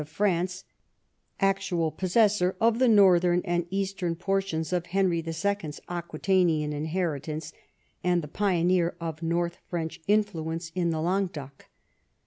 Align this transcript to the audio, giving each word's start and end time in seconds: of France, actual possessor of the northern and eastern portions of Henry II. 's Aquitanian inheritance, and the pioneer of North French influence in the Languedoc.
of 0.01 0.09
France, 0.09 0.63
actual 1.39 1.91
possessor 1.91 2.55
of 2.59 2.79
the 2.79 2.87
northern 2.87 3.39
and 3.45 3.67
eastern 3.69 4.15
portions 4.15 4.73
of 4.73 4.87
Henry 4.87 5.19
II. 5.23 5.31
's 5.71 5.79
Aquitanian 5.87 6.73
inheritance, 6.73 7.53
and 8.03 8.23
the 8.23 8.27
pioneer 8.27 8.95
of 8.99 9.21
North 9.21 9.59
French 9.69 10.01
influence 10.07 10.71
in 10.73 10.89
the 10.89 10.99
Languedoc. 11.01 11.67